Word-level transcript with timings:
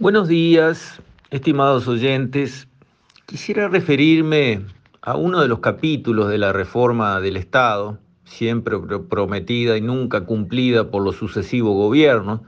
Buenos 0.00 0.26
días, 0.26 1.00
estimados 1.30 1.86
oyentes. 1.86 2.66
Quisiera 3.26 3.68
referirme 3.68 4.66
a 5.00 5.16
uno 5.16 5.40
de 5.40 5.46
los 5.46 5.60
capítulos 5.60 6.28
de 6.28 6.36
la 6.36 6.52
reforma 6.52 7.20
del 7.20 7.36
Estado, 7.36 8.00
siempre 8.24 8.76
prometida 9.08 9.76
y 9.76 9.80
nunca 9.80 10.22
cumplida 10.22 10.90
por 10.90 11.04
los 11.04 11.14
sucesivos 11.14 11.74
gobiernos. 11.74 12.40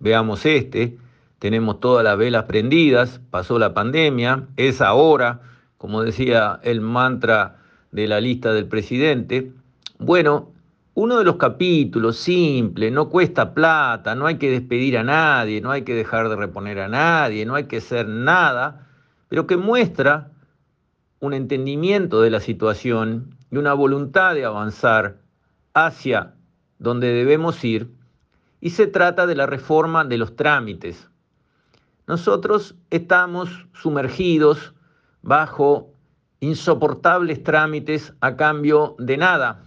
Veamos 0.00 0.44
este, 0.44 0.98
tenemos 1.38 1.80
todas 1.80 2.04
las 2.04 2.18
velas 2.18 2.44
prendidas, 2.44 3.22
pasó 3.30 3.58
la 3.58 3.72
pandemia, 3.72 4.48
es 4.58 4.82
ahora, 4.82 5.40
como 5.78 6.02
decía 6.02 6.60
el 6.62 6.82
mantra 6.82 7.56
de 7.90 8.06
la 8.06 8.20
lista 8.20 8.52
del 8.52 8.66
presidente. 8.66 9.50
Bueno, 9.98 10.51
uno 10.94 11.18
de 11.18 11.24
los 11.24 11.36
capítulos, 11.36 12.18
simple, 12.18 12.90
no 12.90 13.08
cuesta 13.08 13.54
plata, 13.54 14.14
no 14.14 14.26
hay 14.26 14.36
que 14.36 14.50
despedir 14.50 14.98
a 14.98 15.02
nadie, 15.02 15.60
no 15.60 15.70
hay 15.70 15.82
que 15.82 15.94
dejar 15.94 16.28
de 16.28 16.36
reponer 16.36 16.80
a 16.80 16.88
nadie, 16.88 17.46
no 17.46 17.54
hay 17.54 17.64
que 17.64 17.78
hacer 17.78 18.06
nada, 18.06 18.88
pero 19.28 19.46
que 19.46 19.56
muestra 19.56 20.30
un 21.20 21.32
entendimiento 21.32 22.20
de 22.20 22.30
la 22.30 22.40
situación 22.40 23.34
y 23.50 23.56
una 23.56 23.72
voluntad 23.72 24.34
de 24.34 24.44
avanzar 24.44 25.16
hacia 25.72 26.34
donde 26.78 27.12
debemos 27.12 27.64
ir, 27.64 27.90
y 28.60 28.70
se 28.70 28.86
trata 28.86 29.26
de 29.26 29.34
la 29.34 29.46
reforma 29.46 30.04
de 30.04 30.18
los 30.18 30.36
trámites. 30.36 31.08
Nosotros 32.06 32.74
estamos 32.90 33.66
sumergidos 33.72 34.74
bajo 35.22 35.94
insoportables 36.40 37.42
trámites 37.42 38.12
a 38.20 38.36
cambio 38.36 38.94
de 38.98 39.16
nada 39.16 39.64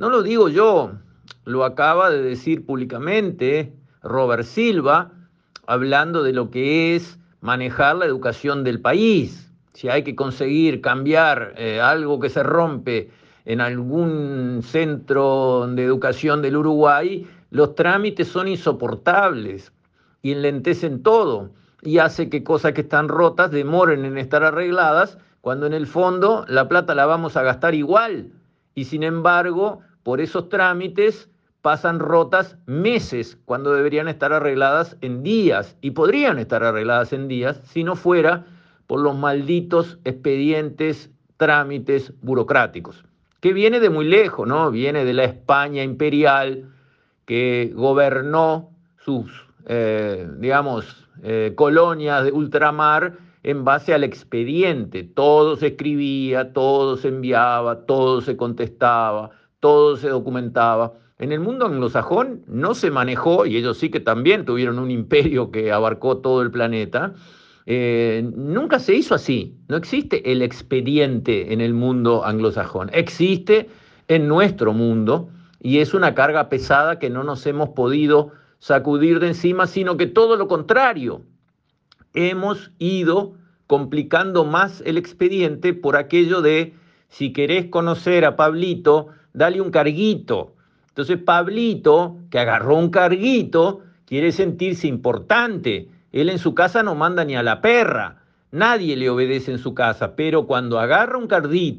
no 0.00 0.08
lo 0.08 0.22
digo 0.22 0.48
yo, 0.48 0.92
lo 1.44 1.62
acaba 1.62 2.08
de 2.08 2.22
decir 2.22 2.64
públicamente 2.64 3.74
Robert 4.02 4.44
Silva, 4.44 5.12
hablando 5.66 6.22
de 6.22 6.32
lo 6.32 6.50
que 6.50 6.96
es 6.96 7.18
manejar 7.42 7.96
la 7.96 8.06
educación 8.06 8.64
del 8.64 8.80
país. 8.80 9.52
Si 9.74 9.90
hay 9.90 10.02
que 10.02 10.16
conseguir 10.16 10.80
cambiar 10.80 11.52
eh, 11.58 11.82
algo 11.82 12.18
que 12.18 12.30
se 12.30 12.42
rompe 12.42 13.10
en 13.44 13.60
algún 13.60 14.62
centro 14.62 15.68
de 15.68 15.84
educación 15.84 16.40
del 16.40 16.56
Uruguay, 16.56 17.26
los 17.50 17.74
trámites 17.74 18.26
son 18.26 18.48
insoportables 18.48 19.70
y 20.22 20.32
enlentecen 20.32 21.02
todo 21.02 21.50
y 21.82 21.98
hace 21.98 22.30
que 22.30 22.42
cosas 22.42 22.72
que 22.72 22.80
están 22.80 23.08
rotas 23.08 23.50
demoren 23.50 24.06
en 24.06 24.16
estar 24.16 24.44
arregladas 24.44 25.18
cuando 25.42 25.66
en 25.66 25.74
el 25.74 25.86
fondo 25.86 26.46
la 26.48 26.68
plata 26.68 26.94
la 26.94 27.04
vamos 27.04 27.36
a 27.36 27.42
gastar 27.42 27.74
igual. 27.74 28.32
Y 28.74 28.84
sin 28.84 29.02
embargo, 29.02 29.82
por 30.02 30.20
esos 30.20 30.48
trámites 30.48 31.28
pasan 31.62 31.98
rotas 31.98 32.56
meses 32.66 33.38
cuando 33.44 33.72
deberían 33.72 34.08
estar 34.08 34.32
arregladas 34.32 34.96
en 35.00 35.22
días 35.22 35.76
y 35.80 35.90
podrían 35.90 36.38
estar 36.38 36.64
arregladas 36.64 37.12
en 37.12 37.28
días 37.28 37.60
si 37.64 37.84
no 37.84 37.96
fuera 37.96 38.46
por 38.86 39.00
los 39.00 39.16
malditos 39.16 39.98
expedientes, 40.04 41.10
trámites 41.36 42.12
burocráticos, 42.22 43.04
que 43.40 43.52
viene 43.52 43.78
de 43.78 43.90
muy 43.90 44.06
lejos, 44.06 44.48
¿no? 44.48 44.70
Viene 44.70 45.04
de 45.04 45.14
la 45.14 45.24
España 45.24 45.82
imperial 45.82 46.70
que 47.24 47.72
gobernó 47.74 48.70
sus, 48.98 49.30
eh, 49.66 50.28
digamos, 50.38 51.08
eh, 51.22 51.52
colonias 51.54 52.24
de 52.24 52.32
ultramar 52.32 53.18
en 53.42 53.64
base 53.64 53.94
al 53.94 54.04
expediente. 54.04 55.04
Todo 55.04 55.56
se 55.56 55.68
escribía, 55.68 56.52
todo 56.52 56.96
se 56.96 57.08
enviaba, 57.08 57.86
todo 57.86 58.20
se 58.20 58.36
contestaba 58.36 59.30
todo 59.60 59.96
se 59.96 60.08
documentaba. 60.08 60.94
En 61.18 61.32
el 61.32 61.40
mundo 61.40 61.66
anglosajón 61.66 62.42
no 62.46 62.74
se 62.74 62.90
manejó, 62.90 63.46
y 63.46 63.56
ellos 63.56 63.78
sí 63.78 63.90
que 63.90 64.00
también 64.00 64.44
tuvieron 64.44 64.78
un 64.78 64.90
imperio 64.90 65.50
que 65.50 65.70
abarcó 65.70 66.18
todo 66.18 66.42
el 66.42 66.50
planeta, 66.50 67.14
eh, 67.66 68.28
nunca 68.34 68.78
se 68.78 68.94
hizo 68.94 69.14
así. 69.14 69.54
No 69.68 69.76
existe 69.76 70.32
el 70.32 70.42
expediente 70.42 71.52
en 71.52 71.60
el 71.60 71.74
mundo 71.74 72.24
anglosajón. 72.24 72.90
Existe 72.92 73.68
en 74.08 74.26
nuestro 74.26 74.72
mundo 74.72 75.28
y 75.60 75.78
es 75.78 75.94
una 75.94 76.14
carga 76.14 76.48
pesada 76.48 76.98
que 76.98 77.10
no 77.10 77.22
nos 77.22 77.46
hemos 77.46 77.68
podido 77.70 78.32
sacudir 78.58 79.20
de 79.20 79.28
encima, 79.28 79.66
sino 79.66 79.96
que 79.96 80.06
todo 80.06 80.36
lo 80.36 80.48
contrario. 80.48 81.22
Hemos 82.14 82.72
ido 82.78 83.34
complicando 83.66 84.44
más 84.44 84.82
el 84.84 84.98
expediente 84.98 85.74
por 85.74 85.96
aquello 85.96 86.42
de, 86.42 86.74
si 87.08 87.32
querés 87.32 87.66
conocer 87.66 88.24
a 88.24 88.36
Pablito, 88.36 89.08
dale 89.32 89.60
un 89.60 89.70
carguito. 89.70 90.54
Entonces 90.88 91.18
Pablito, 91.18 92.18
que 92.30 92.38
agarró 92.38 92.76
un 92.76 92.90
carguito, 92.90 93.80
quiere 94.04 94.32
sentirse 94.32 94.86
importante. 94.86 95.88
Él 96.12 96.28
en 96.28 96.38
su 96.38 96.54
casa 96.54 96.82
no 96.82 96.94
manda 96.94 97.24
ni 97.24 97.36
a 97.36 97.42
la 97.42 97.60
perra. 97.60 98.22
Nadie 98.50 98.96
le 98.96 99.08
obedece 99.08 99.52
en 99.52 99.58
su 99.58 99.74
casa, 99.74 100.16
pero 100.16 100.46
cuando 100.46 100.80
agarra 100.80 101.16
un, 101.16 101.28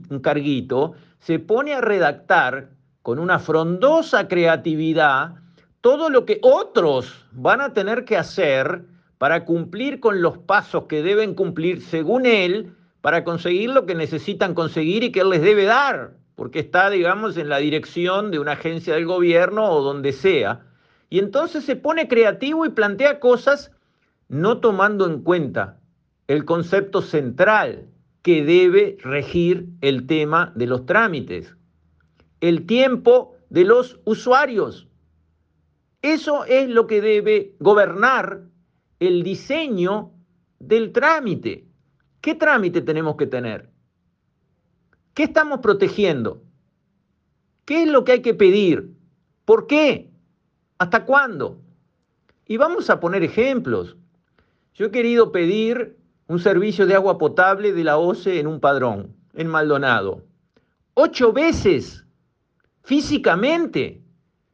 un 0.10 0.20
carguito, 0.20 0.94
se 1.20 1.40
pone 1.40 1.74
a 1.74 1.82
redactar 1.82 2.70
con 3.02 3.20
una 3.20 3.40
frondosa 3.40 4.28
creatividad 4.28 5.36
todo 5.82 6.10
lo 6.10 6.26
que 6.26 6.40
otros 6.42 7.26
van 7.32 7.60
a 7.60 7.74
tener 7.74 8.06
que 8.06 8.16
hacer 8.16 8.86
para 9.18 9.44
cumplir 9.44 10.00
con 10.00 10.22
los 10.22 10.38
pasos 10.38 10.86
que 10.86 11.04
deben 11.04 11.34
cumplir 11.34 11.82
según 11.82 12.26
él, 12.26 12.74
para 13.02 13.24
conseguir 13.24 13.72
lo 13.72 13.86
que 13.86 13.96
necesitan 13.96 14.54
conseguir 14.54 15.04
y 15.04 15.12
que 15.12 15.22
él 15.22 15.32
les 15.32 15.42
debe 15.42 15.66
dar 15.66 16.21
porque 16.42 16.58
está, 16.58 16.90
digamos, 16.90 17.38
en 17.38 17.50
la 17.50 17.60
dirección 17.60 18.32
de 18.32 18.40
una 18.40 18.54
agencia 18.54 18.96
del 18.96 19.06
gobierno 19.06 19.70
o 19.70 19.84
donde 19.84 20.12
sea. 20.12 20.66
Y 21.08 21.20
entonces 21.20 21.64
se 21.64 21.76
pone 21.76 22.08
creativo 22.08 22.66
y 22.66 22.70
plantea 22.70 23.20
cosas 23.20 23.72
no 24.28 24.58
tomando 24.58 25.06
en 25.06 25.22
cuenta 25.22 25.80
el 26.26 26.44
concepto 26.44 27.04
central 27.04 27.90
que 28.24 28.44
debe 28.44 28.98
regir 29.04 29.68
el 29.82 30.08
tema 30.08 30.52
de 30.56 30.66
los 30.66 30.88
trámites, 30.88 31.56
el 32.40 32.66
tiempo 32.66 33.36
de 33.52 33.64
los 33.64 34.00
usuarios. 34.06 34.88
Eso 36.02 36.46
es 36.46 36.68
lo 36.68 36.88
que 36.88 37.02
debe 37.02 37.54
gobernar 37.60 38.46
el 39.00 39.22
diseño 39.22 40.12
del 40.58 40.92
trámite. 40.92 41.68
¿Qué 42.20 42.34
trámite 42.34 42.82
tenemos 42.82 43.16
que 43.16 43.28
tener? 43.28 43.71
¿Qué 45.14 45.24
estamos 45.24 45.60
protegiendo? 45.60 46.42
¿Qué 47.66 47.84
es 47.84 47.90
lo 47.90 48.04
que 48.04 48.14
hay 48.14 48.22
que 48.22 48.34
pedir? 48.34 48.94
¿Por 49.46 49.68
qué? 49.68 50.10
¿Hasta 50.78 51.06
cuándo? 51.06 51.60
Y 52.48 52.58
vamos 52.58 52.90
a 52.90 53.00
poner 53.00 53.24
ejemplos. 53.24 53.98
Yo 54.74 54.86
he 54.88 54.92
querido 54.92 55.32
pedir 55.32 55.98
un 56.28 56.40
servicio 56.40 56.88
de 56.88 56.96
agua 56.96 57.18
potable 57.18 57.74
de 57.74 57.84
la 57.84 57.98
OCE 57.98 58.40
en 58.40 58.48
un 58.48 58.60
padrón, 58.62 59.14
en 59.34 59.48
Maldonado. 59.48 60.24
Ocho 60.94 61.34
veces, 61.34 62.06
físicamente, 62.84 64.02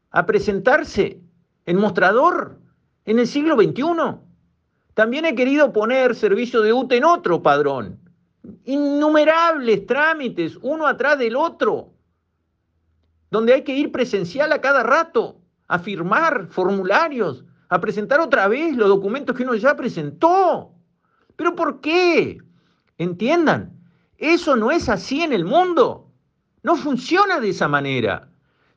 a 0.09 0.25
presentarse 0.25 1.21
en 1.65 1.77
mostrador 1.77 2.57
en 3.05 3.19
el 3.19 3.27
siglo 3.27 3.55
XXI. 3.55 4.17
También 4.95 5.25
he 5.25 5.35
querido 5.35 5.71
poner 5.71 6.15
servicio 6.15 6.61
de 6.61 6.73
UTE 6.73 6.97
en 6.97 7.03
otro 7.03 7.43
padrón, 7.43 7.99
innumerables 8.65 9.85
trámites, 9.85 10.57
uno 10.61 10.87
atrás 10.87 11.17
del 11.19 11.35
otro, 11.35 11.93
donde 13.29 13.53
hay 13.53 13.63
que 13.63 13.75
ir 13.75 13.91
presencial 13.91 14.51
a 14.51 14.61
cada 14.61 14.83
rato, 14.83 15.41
a 15.67 15.79
firmar 15.79 16.47
formularios, 16.47 17.43
a 17.69 17.81
presentar 17.81 18.19
otra 18.19 18.47
vez 18.47 18.75
los 18.75 18.87
documentos 18.87 19.35
que 19.35 19.43
uno 19.43 19.55
ya 19.55 19.75
presentó. 19.75 20.71
¿Pero 21.35 21.55
por 21.55 21.81
qué? 21.81 22.37
Entiendan, 22.97 23.77
eso 24.17 24.55
no 24.55 24.71
es 24.71 24.89
así 24.89 25.21
en 25.21 25.33
el 25.33 25.45
mundo. 25.45 26.11
No 26.63 26.75
funciona 26.75 27.39
de 27.39 27.49
esa 27.49 27.67
manera. 27.67 28.29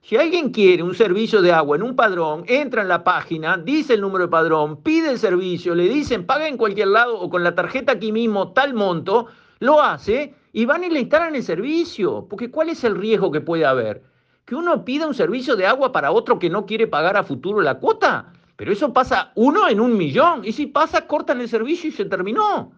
Si 0.02 0.16
alguien 0.16 0.50
quiere 0.50 0.82
un 0.82 0.94
servicio 0.94 1.42
de 1.42 1.52
agua 1.52 1.76
en 1.76 1.82
un 1.82 1.94
padrón, 1.94 2.44
entra 2.46 2.82
en 2.82 2.88
la 2.88 3.04
página, 3.04 3.58
dice 3.58 3.94
el 3.94 4.00
número 4.00 4.24
de 4.24 4.30
padrón, 4.30 4.82
pide 4.82 5.10
el 5.10 5.18
servicio, 5.18 5.74
le 5.74 5.88
dicen 5.88 6.26
paga 6.26 6.48
en 6.48 6.56
cualquier 6.56 6.88
lado 6.88 7.18
o 7.18 7.28
con 7.28 7.44
la 7.44 7.54
tarjeta 7.54 7.92
aquí 7.92 8.10
mismo 8.10 8.52
tal 8.52 8.74
monto, 8.74 9.26
lo 9.60 9.80
hace 9.80 10.34
y 10.52 10.64
van 10.64 10.82
y 10.82 10.90
le 10.90 11.00
instalan 11.00 11.36
el 11.36 11.44
servicio. 11.44 12.26
Porque 12.28 12.50
¿cuál 12.50 12.70
es 12.70 12.82
el 12.82 12.96
riesgo 12.96 13.30
que 13.30 13.40
puede 13.40 13.64
haber? 13.64 14.02
Que 14.44 14.56
uno 14.56 14.84
pida 14.84 15.06
un 15.06 15.14
servicio 15.14 15.54
de 15.54 15.66
agua 15.66 15.92
para 15.92 16.10
otro 16.10 16.38
que 16.38 16.50
no 16.50 16.66
quiere 16.66 16.88
pagar 16.88 17.16
a 17.16 17.22
futuro 17.22 17.60
la 17.60 17.78
cuota. 17.78 18.32
Pero 18.56 18.72
eso 18.72 18.92
pasa 18.92 19.32
uno 19.36 19.68
en 19.68 19.80
un 19.80 19.96
millón. 19.96 20.44
Y 20.44 20.52
si 20.52 20.66
pasa, 20.66 21.06
cortan 21.06 21.40
el 21.40 21.48
servicio 21.48 21.88
y 21.88 21.92
se 21.92 22.04
terminó. 22.06 22.72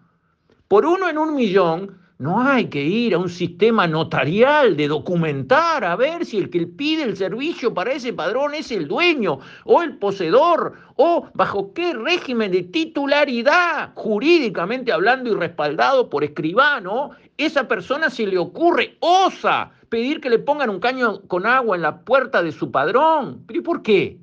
Por 0.68 0.84
uno 0.86 1.08
en 1.08 1.18
un 1.18 1.34
millón, 1.34 1.98
no 2.22 2.40
hay 2.40 2.66
que 2.66 2.84
ir 2.84 3.14
a 3.14 3.18
un 3.18 3.28
sistema 3.28 3.88
notarial 3.88 4.76
de 4.76 4.86
documentar 4.86 5.84
a 5.84 5.96
ver 5.96 6.24
si 6.24 6.38
el 6.38 6.50
que 6.50 6.68
pide 6.68 7.02
el 7.02 7.16
servicio 7.16 7.74
para 7.74 7.90
ese 7.90 8.12
padrón 8.12 8.54
es 8.54 8.70
el 8.70 8.86
dueño 8.86 9.40
o 9.64 9.82
el 9.82 9.98
poseedor 9.98 10.74
o 10.94 11.26
bajo 11.34 11.74
qué 11.74 11.94
régimen 11.94 12.52
de 12.52 12.62
titularidad 12.62 13.90
jurídicamente 13.96 14.92
hablando 14.92 15.32
y 15.32 15.34
respaldado 15.34 16.08
por 16.08 16.22
escribano, 16.22 17.10
esa 17.36 17.66
persona 17.66 18.08
se 18.08 18.28
le 18.28 18.38
ocurre, 18.38 18.96
osa 19.00 19.72
pedir 19.88 20.20
que 20.20 20.30
le 20.30 20.38
pongan 20.38 20.70
un 20.70 20.78
caño 20.78 21.22
con 21.22 21.44
agua 21.44 21.74
en 21.74 21.82
la 21.82 22.04
puerta 22.04 22.40
de 22.40 22.52
su 22.52 22.70
padrón. 22.70 23.42
¿Pero 23.48 23.58
y 23.58 23.62
por 23.64 23.82
qué? 23.82 24.20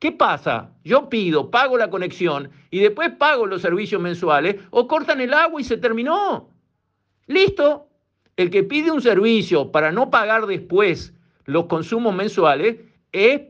¿Qué 0.00 0.10
pasa? 0.10 0.72
Yo 0.82 1.08
pido, 1.08 1.52
pago 1.52 1.78
la 1.78 1.88
conexión 1.88 2.50
y 2.72 2.80
después 2.80 3.10
pago 3.10 3.46
los 3.46 3.62
servicios 3.62 4.02
mensuales 4.02 4.56
o 4.70 4.88
cortan 4.88 5.20
el 5.20 5.32
agua 5.32 5.60
y 5.60 5.64
se 5.64 5.76
terminó. 5.76 6.57
Listo. 7.28 7.84
El 8.36 8.50
que 8.50 8.62
pide 8.62 8.90
un 8.90 9.02
servicio 9.02 9.72
para 9.72 9.90
no 9.92 10.10
pagar 10.10 10.46
después 10.46 11.12
los 11.44 11.66
consumos 11.66 12.14
mensuales 12.14 12.76
es 13.12 13.42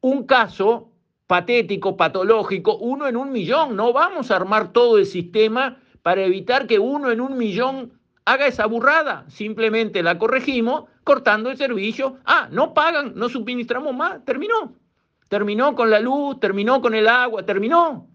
un 0.00 0.24
caso 0.24 0.90
patético, 1.26 1.96
patológico, 1.96 2.76
uno 2.76 3.08
en 3.08 3.16
un 3.16 3.32
millón. 3.32 3.74
No 3.74 3.92
vamos 3.92 4.30
a 4.30 4.36
armar 4.36 4.72
todo 4.72 4.98
el 4.98 5.06
sistema 5.06 5.80
para 6.02 6.22
evitar 6.22 6.66
que 6.66 6.78
uno 6.78 7.10
en 7.10 7.20
un 7.20 7.38
millón 7.38 7.98
haga 8.26 8.46
esa 8.46 8.66
burrada. 8.66 9.24
Simplemente 9.28 10.02
la 10.02 10.18
corregimos 10.18 10.84
cortando 11.04 11.50
el 11.50 11.56
servicio. 11.56 12.18
Ah, 12.24 12.48
no 12.50 12.74
pagan, 12.74 13.12
no 13.14 13.28
suministramos 13.28 13.94
más. 13.94 14.24
Terminó. 14.24 14.74
Terminó 15.28 15.74
con 15.74 15.90
la 15.90 16.00
luz, 16.00 16.38
terminó 16.38 16.82
con 16.82 16.94
el 16.94 17.08
agua, 17.08 17.44
terminó. 17.44 18.08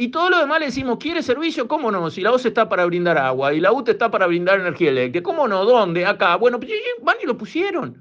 Y 0.00 0.08
todo 0.08 0.30
lo 0.30 0.38
demás 0.38 0.60
le 0.60 0.66
decimos, 0.66 0.96
¿quiere 0.98 1.22
servicio? 1.22 1.68
¿Cómo 1.68 1.90
no? 1.90 2.08
Si 2.08 2.22
la 2.22 2.32
OCE 2.32 2.48
está 2.48 2.70
para 2.70 2.86
brindar 2.86 3.18
agua 3.18 3.52
y 3.52 3.60
la 3.60 3.70
UTE 3.70 3.90
está 3.92 4.10
para 4.10 4.26
brindar 4.26 4.58
energía 4.58 4.88
eléctrica. 4.88 5.22
¿Cómo 5.22 5.46
no? 5.46 5.62
¿Dónde? 5.66 6.06
Acá. 6.06 6.36
Bueno, 6.36 6.58
pues, 6.58 6.72
van 7.02 7.16
y 7.22 7.26
lo 7.26 7.36
pusieron 7.36 8.00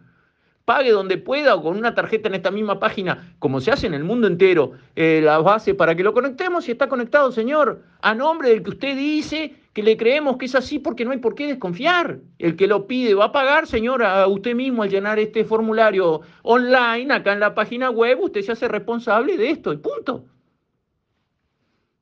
pague 0.63 0.91
donde 0.91 1.17
pueda 1.17 1.55
o 1.55 1.63
con 1.63 1.75
una 1.75 1.95
tarjeta 1.95 2.29
en 2.29 2.35
esta 2.35 2.51
misma 2.51 2.79
página, 2.79 3.33
como 3.39 3.59
se 3.59 3.71
hace 3.71 3.87
en 3.87 3.95
el 3.95 4.03
mundo 4.03 4.27
entero, 4.27 4.73
eh, 4.95 5.19
la 5.23 5.39
base 5.39 5.73
para 5.73 5.95
que 5.95 6.03
lo 6.03 6.13
conectemos 6.13 6.67
y 6.69 6.71
está 6.71 6.87
conectado, 6.87 7.31
señor, 7.31 7.81
a 8.01 8.13
nombre 8.13 8.49
del 8.49 8.61
que 8.61 8.69
usted 8.69 8.95
dice 8.95 9.55
que 9.73 9.81
le 9.81 9.97
creemos 9.97 10.37
que 10.37 10.45
es 10.45 10.53
así 10.53 10.77
porque 10.77 11.05
no 11.05 11.11
hay 11.11 11.17
por 11.17 11.33
qué 11.33 11.47
desconfiar. 11.47 12.19
El 12.37 12.55
que 12.55 12.67
lo 12.67 12.85
pide 12.85 13.15
va 13.15 13.25
a 13.25 13.31
pagar, 13.31 13.65
señor, 13.65 14.03
a 14.03 14.27
usted 14.27 14.53
mismo 14.53 14.83
al 14.83 14.91
llenar 14.91 15.17
este 15.17 15.43
formulario 15.43 16.21
online 16.43 17.11
acá 17.15 17.33
en 17.33 17.39
la 17.39 17.55
página 17.55 17.89
web, 17.89 18.19
usted 18.21 18.43
se 18.43 18.51
hace 18.51 18.67
responsable 18.67 19.37
de 19.37 19.49
esto 19.49 19.73
y 19.73 19.77
punto. 19.77 20.25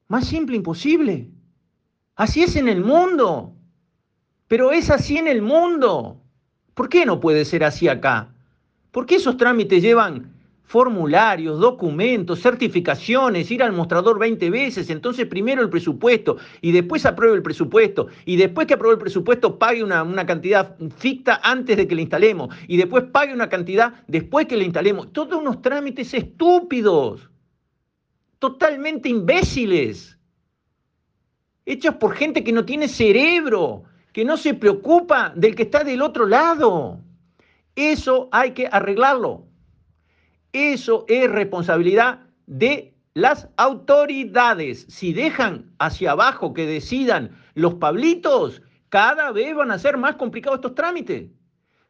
Más 0.07 0.25
simple 0.27 0.55
imposible. 0.55 1.29
Así 2.15 2.43
es 2.43 2.55
en 2.55 2.67
el 2.67 2.81
mundo. 2.81 3.53
Pero 4.47 4.71
es 4.71 4.89
así 4.89 5.17
en 5.17 5.27
el 5.27 5.41
mundo. 5.41 6.21
¿Por 6.73 6.89
qué 6.89 7.05
no 7.05 7.19
puede 7.19 7.43
ser 7.45 7.63
así 7.63 7.87
acá? 7.87 8.33
¿Por 8.91 9.05
qué 9.05 9.15
esos 9.15 9.37
trámites 9.37 9.81
llevan 9.81 10.37
formularios, 10.67 11.59
documentos, 11.59 12.41
certificaciones, 12.41 13.49
ir 13.49 13.63
al 13.63 13.71
mostrador 13.71 14.19
20 14.19 14.49
veces, 14.49 14.89
entonces 14.89 15.25
primero 15.25 15.61
el 15.61 15.69
presupuesto 15.69 16.37
y 16.61 16.73
después 16.73 17.05
apruebe 17.05 17.35
el 17.35 17.41
presupuesto 17.41 18.07
y 18.25 18.35
después 18.35 18.67
que 18.67 18.73
apruebe 18.73 18.95
el 18.95 18.99
presupuesto 18.99 19.57
pague 19.57 19.81
una, 19.81 20.25
cantidad 20.25 20.75
ficta 20.97 21.39
antes 21.41 21.77
de 21.77 21.87
que 21.87 21.95
le 21.95 22.01
instalemos 22.01 22.53
y 22.67 22.75
después 22.75 23.05
pague 23.05 23.33
una 23.33 23.47
cantidad 23.47 23.93
después 24.07 24.45
que 24.47 24.57
le 24.57 24.65
instalemos. 24.65 25.13
Todos 25.13 25.39
unos 25.39 25.61
trámites 25.61 26.13
estúpidos, 26.13 27.29
totalmente 28.39 29.09
imbéciles, 29.09 30.17
hechos 31.65 31.95
por 31.95 32.15
gente 32.15 32.43
que 32.43 32.51
no 32.51 32.65
tiene 32.65 32.87
cerebro, 32.87 33.83
que 34.13 34.25
no 34.25 34.37
se 34.37 34.53
preocupa 34.53 35.33
del 35.35 35.55
que 35.55 35.63
está 35.63 35.83
del 35.83 36.01
otro 36.01 36.25
lado. 36.25 37.01
Eso 37.75 38.29
hay 38.31 38.51
que 38.51 38.67
arreglarlo. 38.71 39.45
Eso 40.53 41.05
es 41.07 41.29
responsabilidad 41.29 42.21
de 42.47 42.95
las 43.13 43.49
autoridades. 43.57 44.85
Si 44.89 45.13
dejan 45.13 45.71
hacia 45.77 46.11
abajo 46.11 46.53
que 46.53 46.65
decidan 46.65 47.37
los 47.53 47.75
pablitos, 47.75 48.61
cada 48.89 49.31
vez 49.31 49.55
van 49.55 49.71
a 49.71 49.79
ser 49.79 49.97
más 49.97 50.15
complicados 50.15 50.57
estos 50.57 50.75
trámites. 50.75 51.29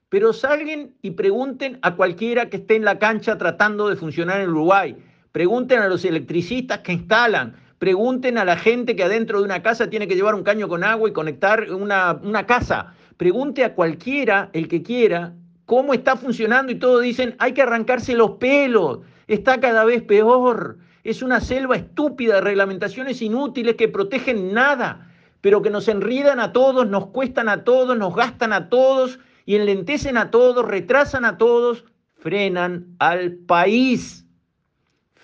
Pero 0.09 0.33
salgan 0.33 0.95
y 1.01 1.11
pregunten 1.11 1.79
a 1.81 1.95
cualquiera 1.95 2.50
que 2.50 2.57
esté 2.57 2.75
en 2.75 2.85
la 2.85 2.97
cancha 2.97 3.38
tratando 3.38 3.89
de 3.89 3.95
funcionar 3.95 4.41
en 4.41 4.50
Uruguay. 4.50 4.97
Pregunten 5.38 5.81
a 5.81 5.88
los 5.88 6.04
electricistas 6.04 6.80
que 6.80 6.94
instalan. 6.94 7.57
Pregunten 7.78 8.39
a 8.39 8.44
la 8.44 8.57
gente 8.57 8.95
que 8.95 9.04
adentro 9.04 9.38
de 9.38 9.45
una 9.45 9.62
casa 9.62 9.88
tiene 9.88 10.07
que 10.07 10.16
llevar 10.16 10.34
un 10.34 10.42
caño 10.42 10.68
con 10.68 10.84
agua 10.84 11.07
y 11.07 11.13
conectar 11.13 11.72
una, 11.72 12.19
una 12.24 12.48
casa. 12.48 12.95
Pregunte 13.18 13.63
a 13.63 13.75
cualquiera, 13.75 14.50
el 14.54 14.68
que 14.68 14.81
quiera, 14.81 15.36
cómo 15.68 15.94
está 15.94 16.16
funcionando 16.16 16.72
y 16.72 16.80
todos 16.80 17.04
dicen, 17.04 17.36
hay 17.38 17.54
que 17.54 17.62
arrancarse 17.62 18.16
los 18.16 18.31
pelos, 18.39 19.01
está 19.28 19.60
cada 19.60 19.86
vez 19.86 20.01
peor, 20.01 20.80
es 21.04 21.22
una 21.22 21.39
selva 21.39 21.75
estúpida 21.75 22.34
de 22.34 22.42
reglamentaciones 22.42 23.22
inútiles 23.22 23.75
que 23.75 23.89
protegen 23.89 24.56
nada, 24.56 25.07
pero 25.42 25.62
que 25.62 25.69
nos 25.69 25.88
enriedan 25.88 26.39
a 26.39 26.51
todos, 26.51 26.88
nos 26.88 27.10
cuestan 27.10 27.48
a 27.48 27.63
todos, 27.63 27.95
nos 27.95 28.16
gastan 28.16 28.54
a 28.54 28.69
todos 28.69 29.19
y 29.45 29.54
enlentecen 29.54 30.18
a 30.18 30.31
todos, 30.31 30.66
retrasan 30.66 31.25
a 31.25 31.38
todos, 31.38 31.86
frenan 32.16 32.95
al 32.98 33.34
país, 33.34 34.26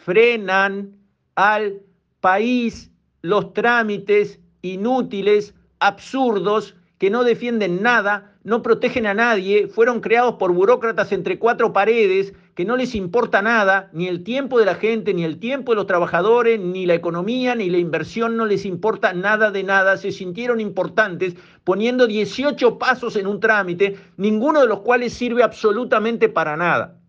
frenan 0.03 0.97
al 1.35 1.81
país 2.19 2.91
los 3.21 3.53
trámites 3.53 4.39
inútiles, 4.61 5.55
absurdos, 5.79 6.75
que 6.97 7.09
no 7.09 7.23
defienden 7.23 7.81
nada, 7.81 8.35
no 8.43 8.61
protegen 8.61 9.07
a 9.07 9.13
nadie, 9.13 9.67
fueron 9.67 10.01
creados 10.01 10.35
por 10.35 10.51
burócratas 10.51 11.11
entre 11.11 11.39
cuatro 11.39 11.71
paredes, 11.71 12.33
que 12.55 12.65
no 12.65 12.75
les 12.75 12.95
importa 12.95 13.41
nada, 13.41 13.89
ni 13.93 14.07
el 14.07 14.23
tiempo 14.23 14.59
de 14.59 14.65
la 14.65 14.75
gente, 14.75 15.13
ni 15.13 15.23
el 15.23 15.39
tiempo 15.39 15.71
de 15.71 15.77
los 15.77 15.87
trabajadores, 15.87 16.59
ni 16.59 16.85
la 16.85 16.93
economía, 16.93 17.55
ni 17.55 17.69
la 17.69 17.77
inversión, 17.77 18.35
no 18.37 18.45
les 18.45 18.65
importa 18.65 19.13
nada 19.13 19.51
de 19.51 19.63
nada, 19.63 19.97
se 19.97 20.11
sintieron 20.11 20.59
importantes 20.59 21.35
poniendo 21.63 22.07
18 22.07 22.77
pasos 22.77 23.15
en 23.15 23.27
un 23.27 23.39
trámite, 23.39 23.97
ninguno 24.17 24.61
de 24.61 24.67
los 24.67 24.81
cuales 24.81 25.13
sirve 25.13 25.43
absolutamente 25.43 26.29
para 26.29 26.57
nada. 26.57 26.99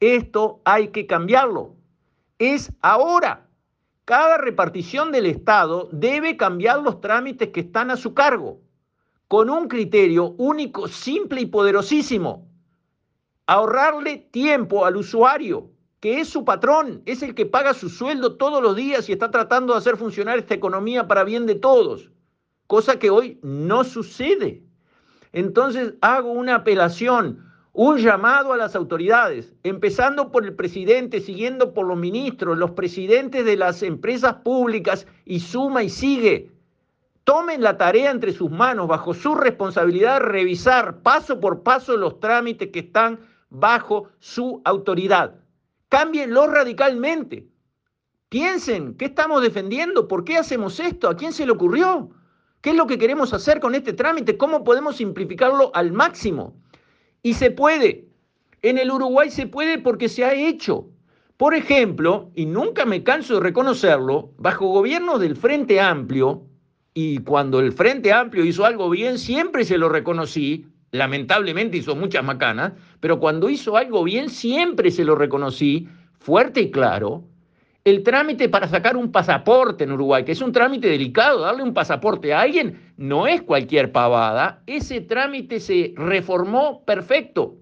Esto 0.00 0.60
hay 0.64 0.88
que 0.88 1.06
cambiarlo. 1.06 1.77
Es 2.38 2.72
ahora. 2.82 3.46
Cada 4.04 4.38
repartición 4.38 5.12
del 5.12 5.26
Estado 5.26 5.88
debe 5.92 6.36
cambiar 6.36 6.80
los 6.80 7.00
trámites 7.00 7.50
que 7.50 7.60
están 7.60 7.90
a 7.90 7.96
su 7.96 8.14
cargo 8.14 8.60
con 9.28 9.50
un 9.50 9.68
criterio 9.68 10.34
único, 10.38 10.88
simple 10.88 11.42
y 11.42 11.46
poderosísimo. 11.46 12.48
Ahorrarle 13.46 14.28
tiempo 14.30 14.86
al 14.86 14.96
usuario, 14.96 15.70
que 16.00 16.20
es 16.20 16.28
su 16.28 16.44
patrón, 16.44 17.02
es 17.04 17.22
el 17.22 17.34
que 17.34 17.44
paga 17.44 17.74
su 17.74 17.90
sueldo 17.90 18.36
todos 18.36 18.62
los 18.62 18.74
días 18.74 19.08
y 19.08 19.12
está 19.12 19.30
tratando 19.30 19.74
de 19.74 19.78
hacer 19.78 19.96
funcionar 19.98 20.38
esta 20.38 20.54
economía 20.54 21.06
para 21.06 21.24
bien 21.24 21.44
de 21.44 21.56
todos, 21.56 22.10
cosa 22.66 22.98
que 22.98 23.10
hoy 23.10 23.38
no 23.42 23.84
sucede. 23.84 24.62
Entonces 25.32 25.94
hago 26.00 26.32
una 26.32 26.56
apelación, 26.56 27.47
un 27.80 27.98
llamado 27.98 28.52
a 28.52 28.56
las 28.56 28.74
autoridades, 28.74 29.54
empezando 29.62 30.32
por 30.32 30.44
el 30.44 30.52
presidente, 30.54 31.20
siguiendo 31.20 31.74
por 31.74 31.86
los 31.86 31.96
ministros, 31.96 32.58
los 32.58 32.72
presidentes 32.72 33.44
de 33.44 33.56
las 33.56 33.84
empresas 33.84 34.34
públicas 34.42 35.06
y 35.24 35.38
suma 35.38 35.84
y 35.84 35.88
sigue 35.88 36.50
tomen 37.22 37.62
la 37.62 37.76
tarea 37.76 38.10
entre 38.10 38.32
sus 38.32 38.50
manos, 38.50 38.88
bajo 38.88 39.14
su 39.14 39.34
responsabilidad, 39.34 40.20
revisar 40.20 41.02
paso 41.02 41.38
por 41.38 41.62
paso 41.62 41.96
los 41.96 42.18
trámites 42.18 42.70
que 42.72 42.78
están 42.80 43.20
bajo 43.50 44.08
su 44.18 44.62
autoridad. 44.64 45.34
Cámbienlo 45.88 46.46
radicalmente. 46.46 47.46
Piensen, 48.28 48.94
¿qué 48.96 49.04
estamos 49.04 49.42
defendiendo? 49.42 50.08
¿Por 50.08 50.24
qué 50.24 50.38
hacemos 50.38 50.80
esto? 50.80 51.08
¿A 51.08 51.16
quién 51.16 51.34
se 51.34 51.44
le 51.44 51.52
ocurrió? 51.52 52.10
¿Qué 52.62 52.70
es 52.70 52.76
lo 52.76 52.86
que 52.86 52.98
queremos 52.98 53.32
hacer 53.34 53.60
con 53.60 53.74
este 53.74 53.92
trámite? 53.92 54.36
¿Cómo 54.36 54.64
podemos 54.64 54.96
simplificarlo 54.96 55.70
al 55.74 55.92
máximo? 55.92 56.56
Y 57.22 57.34
se 57.34 57.50
puede. 57.50 58.06
En 58.62 58.78
el 58.78 58.90
Uruguay 58.90 59.30
se 59.30 59.46
puede 59.46 59.78
porque 59.78 60.08
se 60.08 60.24
ha 60.24 60.34
hecho. 60.34 60.88
Por 61.36 61.54
ejemplo, 61.54 62.30
y 62.34 62.46
nunca 62.46 62.84
me 62.84 63.04
canso 63.04 63.34
de 63.34 63.40
reconocerlo, 63.40 64.32
bajo 64.38 64.66
gobierno 64.66 65.18
del 65.18 65.36
Frente 65.36 65.80
Amplio, 65.80 66.42
y 66.94 67.18
cuando 67.18 67.60
el 67.60 67.72
Frente 67.72 68.12
Amplio 68.12 68.44
hizo 68.44 68.64
algo 68.64 68.90
bien, 68.90 69.18
siempre 69.18 69.64
se 69.64 69.78
lo 69.78 69.88
reconocí, 69.88 70.66
lamentablemente 70.90 71.76
hizo 71.76 71.94
muchas 71.94 72.24
macanas, 72.24 72.72
pero 72.98 73.20
cuando 73.20 73.48
hizo 73.48 73.76
algo 73.76 74.02
bien, 74.02 74.30
siempre 74.30 74.90
se 74.90 75.04
lo 75.04 75.14
reconocí, 75.14 75.86
fuerte 76.18 76.62
y 76.62 76.70
claro, 76.72 77.22
el 77.84 78.02
trámite 78.02 78.48
para 78.48 78.66
sacar 78.66 78.96
un 78.96 79.12
pasaporte 79.12 79.84
en 79.84 79.92
Uruguay, 79.92 80.24
que 80.24 80.32
es 80.32 80.42
un 80.42 80.50
trámite 80.50 80.88
delicado, 80.88 81.40
darle 81.40 81.62
un 81.62 81.72
pasaporte 81.72 82.34
a 82.34 82.40
alguien 82.40 82.87
no 82.98 83.28
es 83.28 83.42
cualquier 83.42 83.92
pavada, 83.92 84.60
ese 84.66 85.00
trámite 85.00 85.60
se 85.60 85.94
reformó 85.96 86.84
perfecto. 86.84 87.54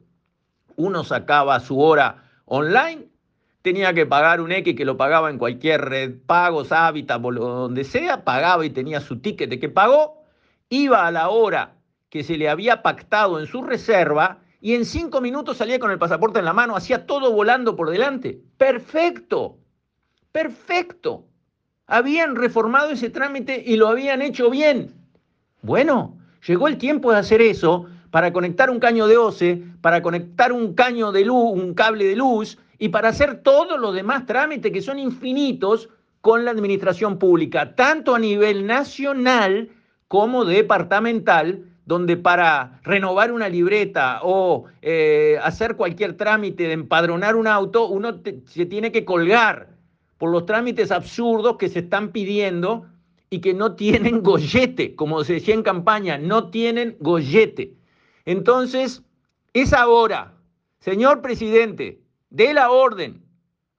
Uno 0.76 1.04
sacaba 1.04 1.60
su 1.60 1.78
hora 1.78 2.24
online, 2.46 3.08
tenía 3.60 3.92
que 3.92 4.06
pagar 4.06 4.40
un 4.40 4.50
X 4.50 4.74
que 4.74 4.86
lo 4.86 4.96
pagaba 4.96 5.28
en 5.28 5.36
cualquier 5.36 5.82
red, 5.82 6.14
pagos, 6.24 6.72
hábitat, 6.72 7.20
donde 7.20 7.84
sea, 7.84 8.24
pagaba 8.24 8.64
y 8.64 8.70
tenía 8.70 9.02
su 9.02 9.20
ticket 9.20 9.50
de 9.50 9.60
que 9.60 9.68
pagó, 9.68 10.24
iba 10.70 11.06
a 11.06 11.10
la 11.10 11.28
hora 11.28 11.74
que 12.08 12.24
se 12.24 12.38
le 12.38 12.48
había 12.48 12.80
pactado 12.82 13.38
en 13.38 13.46
su 13.46 13.62
reserva 13.62 14.38
y 14.62 14.74
en 14.74 14.86
cinco 14.86 15.20
minutos 15.20 15.58
salía 15.58 15.78
con 15.78 15.90
el 15.90 15.98
pasaporte 15.98 16.38
en 16.38 16.46
la 16.46 16.54
mano, 16.54 16.76
hacía 16.76 17.04
todo 17.04 17.30
volando 17.30 17.76
por 17.76 17.90
delante. 17.90 18.40
Perfecto, 18.56 19.58
perfecto. 20.32 21.26
Habían 21.86 22.36
reformado 22.36 22.88
ese 22.88 23.10
trámite 23.10 23.62
y 23.66 23.76
lo 23.76 23.88
habían 23.88 24.22
hecho 24.22 24.48
bien. 24.48 25.05
Bueno, 25.62 26.16
llegó 26.46 26.68
el 26.68 26.78
tiempo 26.78 27.12
de 27.12 27.18
hacer 27.18 27.40
eso 27.40 27.86
para 28.10 28.32
conectar 28.32 28.70
un 28.70 28.78
caño 28.78 29.06
de 29.06 29.16
OCE, 29.16 29.62
para 29.80 30.02
conectar 30.02 30.52
un 30.52 30.74
caño 30.74 31.12
de 31.12 31.24
luz, 31.24 31.52
un 31.52 31.74
cable 31.74 32.04
de 32.04 32.16
luz 32.16 32.58
y 32.78 32.88
para 32.88 33.08
hacer 33.08 33.42
todos 33.42 33.78
los 33.80 33.94
demás 33.94 34.26
trámites 34.26 34.72
que 34.72 34.82
son 34.82 34.98
infinitos 34.98 35.88
con 36.20 36.44
la 36.44 36.50
administración 36.50 37.18
pública, 37.18 37.74
tanto 37.74 38.14
a 38.14 38.18
nivel 38.18 38.66
nacional 38.66 39.70
como 40.08 40.44
departamental, 40.44 41.64
donde 41.84 42.16
para 42.16 42.80
renovar 42.82 43.32
una 43.32 43.48
libreta 43.48 44.20
o 44.22 44.64
eh, 44.82 45.38
hacer 45.42 45.76
cualquier 45.76 46.16
trámite 46.16 46.64
de 46.64 46.72
empadronar 46.72 47.36
un 47.36 47.46
auto, 47.46 47.86
uno 47.86 48.20
se 48.46 48.66
tiene 48.66 48.90
que 48.90 49.04
colgar 49.04 49.68
por 50.18 50.30
los 50.30 50.46
trámites 50.46 50.90
absurdos 50.90 51.56
que 51.58 51.68
se 51.68 51.80
están 51.80 52.10
pidiendo 52.10 52.86
y 53.36 53.40
que 53.42 53.52
no 53.52 53.74
tienen 53.74 54.22
gollete, 54.22 54.96
como 54.96 55.22
se 55.22 55.34
decía 55.34 55.52
en 55.52 55.62
campaña, 55.62 56.16
no 56.16 56.48
tienen 56.48 56.96
gollete. 57.00 57.74
Entonces, 58.24 59.02
es 59.52 59.74
ahora, 59.74 60.32
señor 60.80 61.20
presidente, 61.20 62.00
de 62.30 62.54
la 62.54 62.70
orden, 62.70 63.22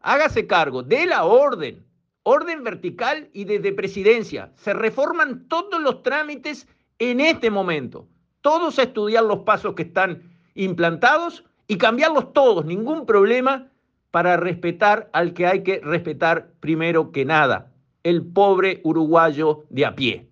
hágase 0.02 0.46
cargo, 0.46 0.84
de 0.84 1.08
la 1.08 1.24
orden, 1.24 1.84
orden 2.22 2.64
vertical 2.64 3.32
y 3.34 3.46
desde 3.46 3.74
presidencia. 3.74 4.52
Se 4.58 4.76
reforman 4.76 5.48
todos 5.48 5.82
los 5.82 6.04
trámites 6.04 6.68
en 7.00 7.20
este 7.20 7.50
momento. 7.50 8.08
Todos 8.42 8.78
a 8.78 8.84
estudiar 8.84 9.24
los 9.24 9.40
pasos 9.40 9.74
que 9.74 9.84
están 9.84 10.22
implantados 10.54 11.46
y 11.68 11.80
cambiarlos 11.80 12.32
todos, 12.32 12.64
ningún 12.64 13.08
problema 13.08 13.72
para 14.12 14.38
respetar 14.38 15.10
al 15.14 15.34
que 15.34 15.48
hay 15.48 15.64
que 15.64 15.80
respetar 15.84 16.52
primero 16.60 17.12
que 17.12 17.26
nada, 17.26 17.72
el 18.08 18.24
pobre 18.24 18.80
uruguayo 18.86 19.66
de 19.70 19.86
a 19.86 19.94
pie. 19.94 20.26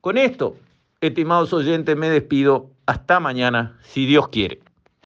Con 0.00 0.16
esto, 0.16 0.56
estimados 1.02 1.52
oyentes, 1.52 1.94
me 1.94 2.08
despido. 2.08 2.70
Hasta 2.86 3.20
mañana, 3.20 3.78
si 3.82 4.06
Dios 4.06 4.28
quiere. 4.28 4.61